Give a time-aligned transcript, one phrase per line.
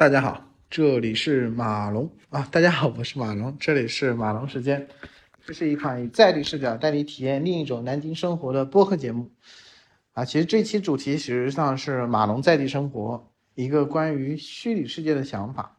[0.00, 2.48] 大家好，这里是马龙啊！
[2.50, 4.88] 大家好，我是马龙，这里是马龙时间。
[5.44, 9.30] 这是一款以在地视角带你体验另一种南京生活的播客节目
[10.12, 10.24] 啊。
[10.24, 15.76] 其实这期主题实际上是马龙在地生活一个关于虚拟世界的想法。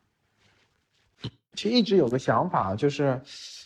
[1.56, 3.24] 其实一直有个想法，就是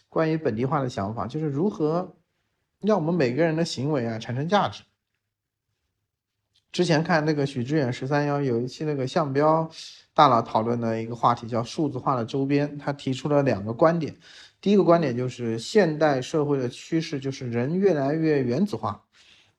[0.08, 2.16] 关于本地化的想法，就是如何
[2.80, 4.84] 让我们每个人的行为啊产生价值。
[6.76, 9.72] 之前看那个许知远十三幺有一期那个项标
[10.14, 14.14] 大佬讨论的一个话题叫数字化的周边，他提出了两个观点。
[14.60, 19.02] 第一个观点就是现代社会的趋势就是人越来越原子化，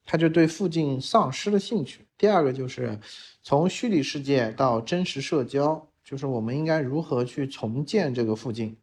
[0.05, 2.05] 他就对附近丧失了兴趣。
[2.19, 2.99] 第二个就是
[3.43, 8.77] 从虚拟世界到真实社交，就是我们应该如何去重建这个附近。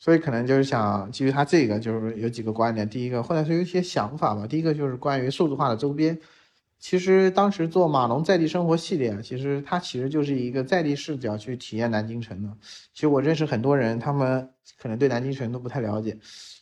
[0.00, 2.90] 所以可能就是想基于他这个，就是有几个观点。
[2.90, 4.44] 第一个或者是有一些想法吧。
[4.44, 6.18] 第一个就是关于数字化的周边。
[6.84, 12.54] 其实当时做马龙在地生活系列啊，其实它其实就是一个在地视角去体验南京城的。
[12.92, 16.18] 其实我认识很多人，他们可能对南京城都不太了解。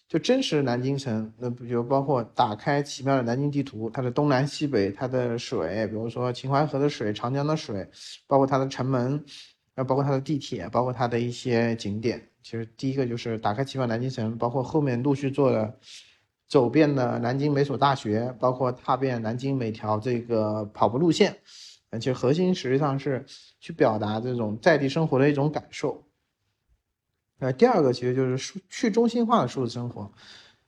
[0.07, 7.85] 就真实南京城，那比如包括打开奇妙的南京地图，它的东南西北，它的水，比如说秦淮河的水、长江的水，
[8.29, 9.25] 包括它的城门，
[9.75, 12.23] 啊，包括它的地铁，包括它的一些景点。
[12.45, 15.75] 其实第一个就是打开奇妙南京城，包括后面陆续做的。
[16.53, 21.39] 走遍了南京每所大学，包括踏遍南京每条这个跑步路线，
[21.89, 23.25] 而且核心实际上是
[23.59, 26.05] 去表达这种在地生活的一种感受。
[27.39, 30.13] 呃，第二个其实就是数去中心化的数字生活。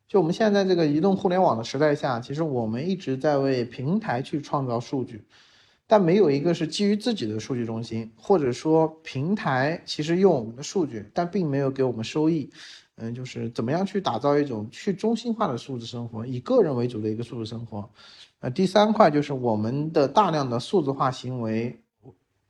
[0.08, 5.26] 就我们现在这个移动互联网的时代下，其实我们一直在为平台去创造数据，
[5.86, 12.50] 但没有一个是基于自己的数据中心，或者说平台其实用我们的数据，但并没有给我们收益。
[12.96, 17.90] 嗯，就是怎么样去打造一种去中心化的数字生活，以个人为主的一个数字生活。
[18.38, 21.76] 呃，第三块就是我们的大量的数字化行为，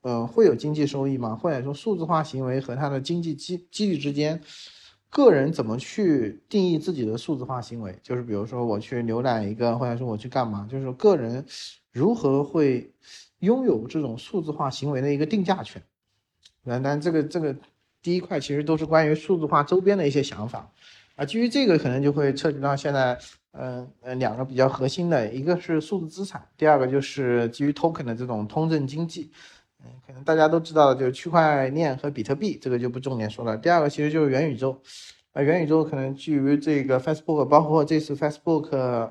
[0.02, 1.34] 呃，会有经济收益吗？
[1.34, 4.38] 或者说数字化行为和它的经济激激励之间，
[5.08, 7.98] 个人怎么去定义自己的数字化行为？
[8.02, 10.68] 就是比如说我去浏览一个，或者说我去干嘛？
[10.70, 11.42] 就是个人
[11.90, 12.92] 如何会
[13.38, 15.82] 拥有这种数字化行为的一个定价权？
[16.62, 17.56] 那但这个这个。
[18.04, 20.70] 第一块其实都是关于数字化周边的一些想法，
[21.16, 23.18] 啊，基于这个可能就会涉及到现在，
[23.52, 29.30] 嗯嗯，两个比较核心的，一个是数字资产，第二个就是基于 token 的这种通证经济，
[29.82, 33.56] 嗯，可能大家都知道的就是区块链和比特币，这个就不重点说了。
[33.56, 34.78] 第二个其实就是元宇宙，
[35.32, 38.68] 啊，元宇宙可能基于这个 Facebook，包括这次 Facebook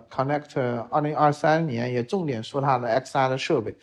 [0.08, 3.76] Connect 二零二三年也重点说它的 XR 的设备。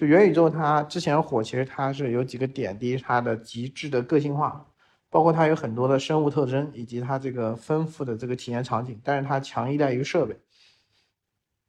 [0.00, 4.66] 就元宇宙，它之前火，其实它是有几个点：第一，它的极致的个性化，
[5.10, 8.98] 包括它有很多的生物特征，以及它这个丰富的这个体验场景。
[9.04, 10.40] 但是它强依赖于设备。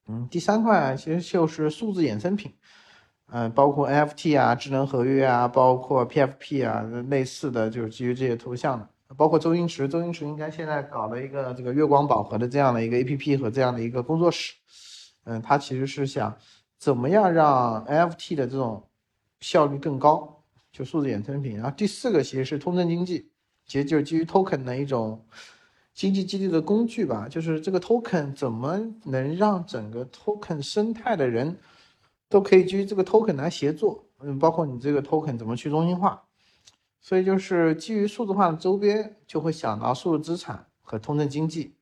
[0.07, 2.53] 嗯，第三块其实就是数字衍生品，
[3.33, 8.87] 嗯，包括 NFT 啊、智能合约啊、包括 PFP 啊类似的，就是基于这些图像的。
[9.17, 14.53] 包括周星驰，周星驰应该现在搞了一个这个月光宝盒的这样的一个 APP 和这样的一个工作室。
[15.25, 16.33] 嗯，他其实是想。
[16.81, 18.83] 怎么样让 NFT 的这种
[19.39, 20.43] 效率更高？
[20.71, 21.55] 就数字衍生品。
[21.57, 23.29] 然后第四个其实是通证经济，
[23.67, 25.23] 其实就是基于 token 的一种
[25.93, 27.27] 经济激励的工具吧。
[27.29, 31.55] 就是这个 token 怎么能让整个 token 生态的人
[32.27, 34.03] 都可以基于这个 token 来协作？
[34.21, 36.19] 嗯，包括你这个 token 怎么去中心化？
[36.99, 41.75] 所以就是基于数字化的周边，就会想到数字资产和通证经济。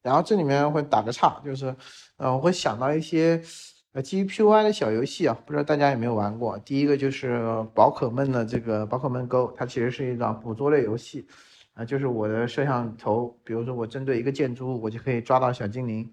[0.00, 1.76] 然后这里面会打个岔，就是，
[2.16, 3.42] 嗯，我会想到一些。
[3.92, 6.58] 呃，基于 PUI 的小游戏啊，不知道大家有没有玩过？
[6.60, 7.38] 第一个就是
[7.74, 11.26] 宝可梦的这个宝可梦 Go，它其实是一张捕捉类游戏，
[11.74, 16.10] 啊，就是我的摄像头，比如说我针对一个建筑物，我就可以抓到小精灵。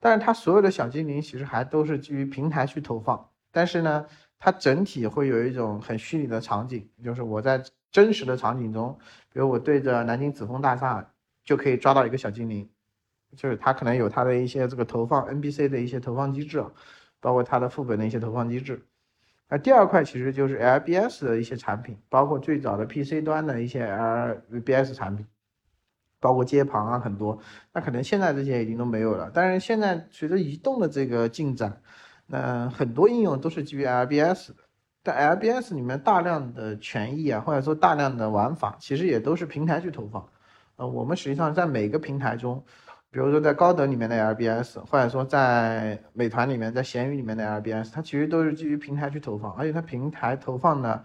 [0.00, 4.04] 但是它所有的小精灵其实还都是基于平台去投放，但是呢，
[4.40, 8.98] 它整体会有一种很虚拟的场景，就是我在真实的场景中，
[9.32, 11.12] 比如我对着南京紫峰大厦
[11.44, 12.68] 就可以抓到一个小精灵，
[13.36, 16.72] 就是它可能有它的一些这个投放 NPC 的一些投放机制啊。
[17.24, 18.82] 包括它的副本的一些投放机制，
[19.48, 25.26] 那第二块其实就是 LBS 的一些产品，包括最早的 PC 端的一些 LBS 产品，
[26.20, 27.38] 包括街旁啊很多，
[27.72, 29.30] 那可能现在这些已经都没有了。
[29.32, 31.80] 但是现在随着移动的这个进展，
[32.26, 34.56] 那很多应用都是基于 LBS 的，
[35.02, 40.28] 但 LBS 里面大量的权益啊，或者说大量的玩法，其实也都是平台去投放。
[40.76, 42.62] 呃，我们实际上在每个平台中。
[43.14, 51.04] 比如说在高德里面的 LBS，或者说在美团里面、在闲鱼里面的 LBS，它其实都是基于平台去投放，而且它平台投放的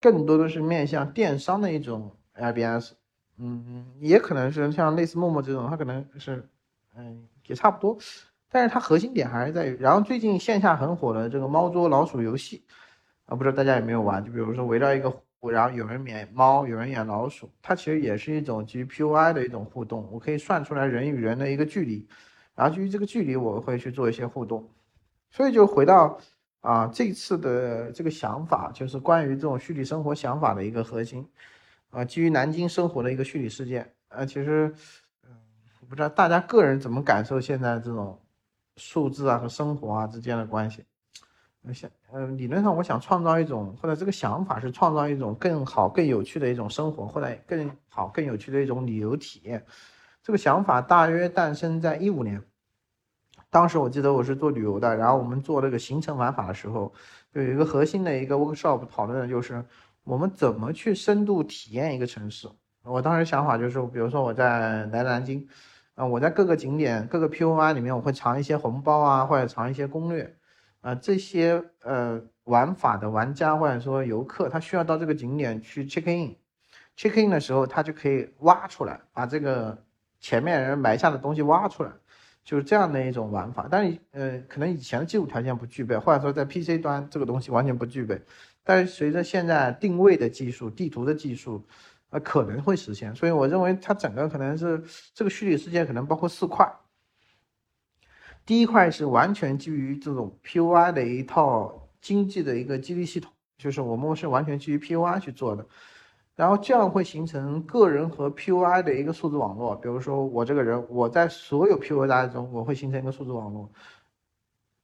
[0.00, 2.94] 更多的是面向电商的一种 LBS，
[3.38, 6.48] 嗯，也可能是像类似陌陌这种，它可能是，
[6.96, 7.96] 嗯，也差不多，
[8.50, 12.64] 但是它核心点还是在于，然后最近线下很火的这个猫捉老鼠游戏，
[13.26, 14.24] 啊，不知道大家有没有玩？
[14.24, 20.08] 就比如说围绕一个，然后有人养猫，有人养老鼠，它其实也是一种基于 PUI 的一种互动。
[20.10, 22.06] 我可以算出来人与人的一个距离，
[22.54, 24.68] 然后基于这个距离，我会去做一些互动。
[25.30, 26.18] 所以就回到
[26.60, 31.28] 啊，这次的这个想法，就是关于这种虚拟生活想法的一个核心
[31.90, 34.72] 啊，基于南京生活的一个虚拟事件啊，其实
[35.24, 35.30] 嗯，
[35.80, 38.18] 我不知道大家个人怎么感受现在这种
[38.76, 40.84] 数字啊和生活啊之间的关系。
[41.72, 49.64] 想，呃，理论上我想创造一种，或者这个想法是创造一种更好、更有趣的一种生活，或者更好、更有趣的一种旅游体验。
[50.22, 52.42] 这个想法大约诞生在一五年，
[53.50, 56.92] 当时我记得我是做旅游的，然后我们做这个行程玩法的时候，
[57.32, 59.64] 就有一个核心的一个 workshop 讨论的就是
[60.02, 62.48] 我们怎么去深度体验一个城市。
[62.82, 65.46] 我当时想法就是，比如说我在来南京，
[65.94, 70.36] 啊，我在各个景点、各个 POI 里面，我会藏一些红包啊，或者藏一些攻略。
[70.84, 79.82] 啊，这些呃玩法的玩家或者说游客，他需要到这个景点去 check in，check in 的时候，他就可以挖出来，把这个
[80.20, 81.90] 前面人埋下的东西挖出来，
[82.44, 83.66] 就是这样的一种玩法。
[83.70, 88.20] 但是呃，可能以前的技术条件不具备，或者说在 PC 端这个东西完全不具备。
[88.62, 91.64] 但是随着现在定位的技术、地图的技术，
[92.10, 93.14] 呃，可能会实现。
[93.16, 94.84] 所以我认为它整个可能是
[95.14, 96.70] 这个虚拟世界可能包括四块。
[98.46, 105.66] 第一块是完全基于这种 PUI 的一套经济的一个激励系统，就是我们是完全基于 PUI 去做的，
[106.36, 109.74] 然后这样会形成个人和 PUI 的一个数字网络。
[109.76, 113.70] 比如说我这个人，我在所有 PUI 大中，我会形成一个数字网络。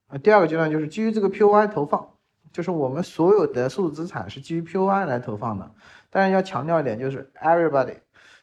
[0.06, 2.08] 啊，第二个阶段就是基于这个 PUI 投放，
[2.52, 5.70] 就是我们所有的数字资产是基于 PUI 来投放的。
[6.08, 7.96] 当然要强调一点，就是 everybody，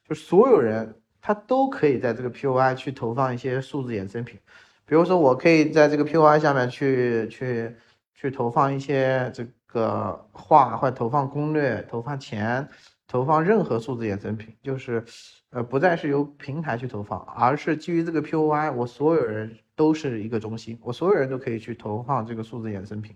[0.07, 4.39] 就所有人他都可以在这个 PUI 去投放一些数字衍生品。
[4.89, 7.75] 比如说，我可以在这个 POI 下面去去
[8.15, 12.65] 去投放一些这个画，或者投放攻略、投放钱、
[13.05, 15.03] 投放任何数字衍生品，就是
[15.49, 23.13] 呃不再是由平台去投放，而是基于这个 POI，我所有人都是一个中心，我所有人都可以去投放这个数字衍生品。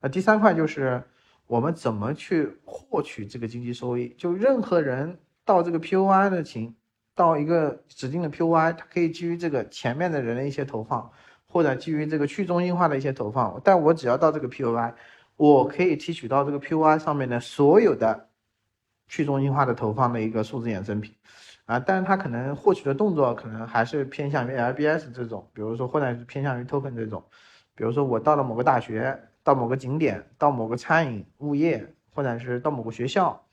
[0.00, 1.04] 那第三块就是
[1.46, 6.74] 我们怎么去获取这个经济收益，就任何人到这个 POI 的情。
[7.14, 11.10] 到一个指定的 POI，它可以基于这个前面的人的一些投放，
[11.46, 14.94] 或者基于这个去中心化的一些投放，但我只要到这个 POI，
[15.36, 18.28] 我可以提取到这个 POI 上面的所有的
[19.08, 21.14] 去中心化的投放的一个数字衍生品，
[21.66, 27.22] 啊，但是它可能获取的动作可能还是偏向于 LBS 这种，比如说或者是偏向于 Token 这种，
[27.74, 33.44] 比如说我到了某个大学，到某个景点，到某个餐饮物业，或者是到某个学校，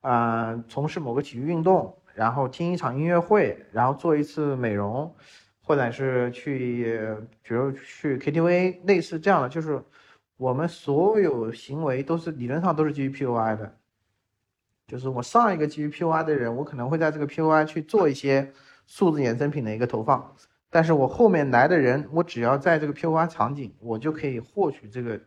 [0.00, 1.97] 啊，从事某个体育运动。
[2.18, 5.14] 然后听一场音乐会，然后做一次美容，
[5.62, 9.80] 或者是去，比如去 KTV，类似这样的，就是
[10.36, 13.72] 我们所有行为都是理论上都是基于 PUI 的，
[14.88, 18.52] 就是我上一个基于 PUI 的人，我可能会在这个 PUI 去做一些
[18.88, 20.34] 数字衍生品的一个投放，
[20.70, 25.20] 但是我后面来的人，我只要在这个 PUI 场景，我就可以获取这个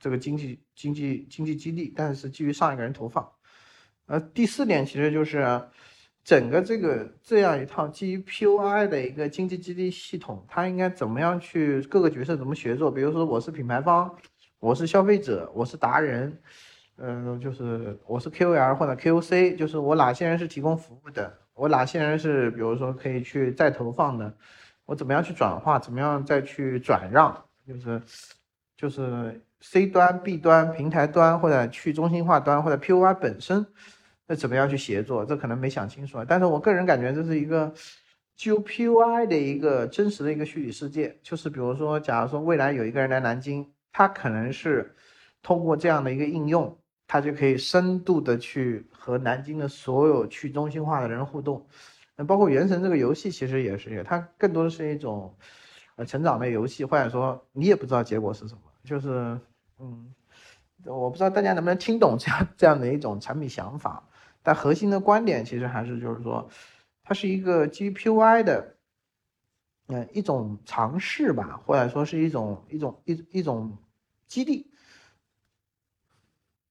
[0.00, 3.30] 这个经济经济经济激励，但是基于上一个人投放。
[4.06, 5.60] 呃，第四点其实就是。
[6.28, 12.90] 整个这个这样一套基于 PUI 的一个经济激励系统，它应该怎么样去各个角色怎么协作？
[12.90, 14.14] 比如说我是品牌方，
[14.60, 16.38] 我是消费者，我是达人，
[16.98, 24.30] 嗯，就是我是 KOL 或者 KOC，就是我哪些人是提供服务的，我哪些人是比如说可以去再投放的，
[24.84, 28.02] 我怎么样去转化，怎么样再去转让，就是
[28.76, 33.64] 就是 C 端、B 端、平台端或者去中心化端或者 PUI 本身。
[34.28, 35.24] 那怎么样去协作？
[35.24, 36.24] 这可能没想清楚啊。
[36.28, 37.72] 但是我个人感觉这是一个
[38.36, 41.18] 具有 PUI 的一个真实的一个虚拟世界。
[41.22, 44.94] 就是比如说，假如说未来有一个人来南京，他可能是
[45.42, 51.66] 通过这样的一个应用，他就可以深度的去和南京的所有去中心化的人互动。
[52.14, 55.34] 那包括《原神》这个游戏，其实也是，它更多的是一种
[55.96, 58.60] 呃成长类游戏，或者说你也不知道结果是什么。
[58.84, 59.40] 就是
[59.78, 60.12] 嗯，
[60.84, 64.04] 我不知道大家能不能听懂这样这样的一种产品想法。
[64.42, 66.48] 但核心的观点其实还是就是说，
[67.02, 68.76] 它是一个基于 PUI 的，
[69.88, 73.76] 嗯，一种尝试吧，或者说是一种一种一一种
[74.26, 74.70] 激励。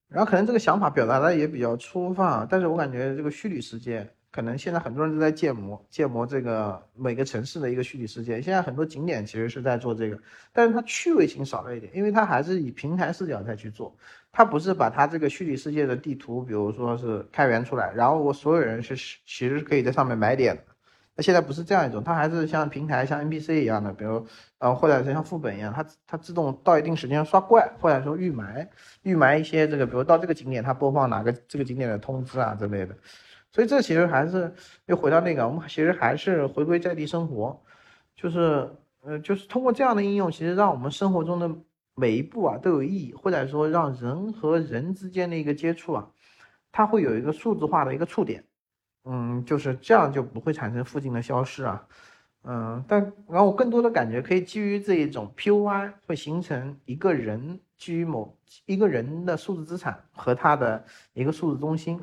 [0.08, 4.17] 然后可能这个想法表达的也比较粗放，但是我感觉这个虚拟世界。
[4.38, 8.40] 可能现在很多人都在建模，建模这个每个城市的一个虚拟世界。
[8.40, 10.20] 现在很多景点其实是在做这个，
[10.54, 13.98] 但是它趣味性少了一点，因为它还是以平台视角在去做，
[14.32, 20.56] 它不是把它这个虚拟世界的地图，比如说是开源出来，然后我所有人是其实可以在上面买点，
[21.18, 24.24] 那现在不是这样一种，它还是像平台像 NPC 一样的，比如
[24.60, 28.70] 呃或者是像副本一样，它它自动到一定时间刷怪，或者说预埋
[29.02, 32.96] 预埋一些这个，比如到这个景点它播放哪个这个景点的通知啊之类的。
[33.52, 34.54] 所以这其实还是
[34.86, 37.60] 又回到那个，我们其实还是回归在地生活，
[38.16, 38.70] 就是
[39.02, 41.50] 呃就是通过这样的应用，其实让我们生活中的
[41.96, 46.08] 每一步啊都有意义，或者说让人和人之间的一个接触啊，
[46.72, 48.44] 它会有一个数字化的一个触点。
[49.10, 51.88] 嗯，就是这样就不会产生附近的消失啊，
[52.44, 60.84] 嗯，但然后我更多的感觉可以基于这一种 POI 会形成一个人基于某一个人的数字资产和他的
[61.14, 62.02] 一个数字中心，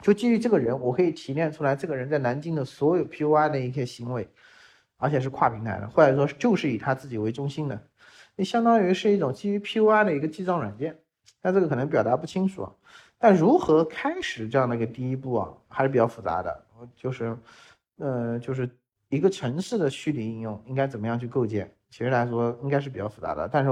[0.00, 4.26] 就基于这个人，我可以提炼出来这个人在南京的所有 POI 的一些行为，
[4.96, 7.78] 而且是跨平台的，或者说就是以他自己为中心的，
[8.36, 10.98] 那相当于是一种基于 POI 的一个记账软件，
[11.42, 12.72] 但这个可能表达不清楚啊。
[13.18, 16.64] 但如何开始这样的一个第一步啊，还是比较复杂的。
[16.94, 17.34] 就是，
[17.96, 18.68] 呃，就是
[19.08, 21.72] 一个城市的虚拟应用应该怎么样去构建？
[21.88, 23.48] 其实来说应该是比较复杂的。
[23.48, 23.70] 但是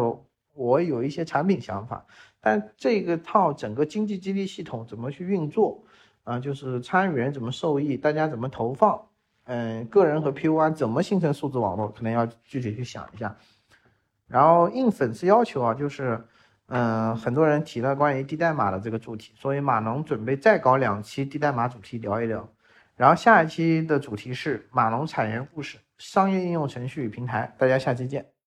[0.54, 2.06] 我有一些产品想法，
[2.40, 5.84] 但这个套整个经济激励系统怎么去运作
[6.24, 6.38] 啊？
[6.38, 9.06] 就是参与人怎么受益，大家怎么投放？
[9.44, 11.88] 嗯，个人和 POI 怎么形成数字网络？
[11.88, 13.36] 可能要具体去想一下。
[14.28, 16.24] 然后应粉丝要求啊，就是。
[16.68, 22.48] 嗯，很多人提了关于低代码的这个主题，所以马农准备再搞两期低代码主题聊一聊。
[22.96, 27.54] 然后下一期的主题是马农产业故事、商业应用程序与平台。
[27.58, 28.41] 大家下期见。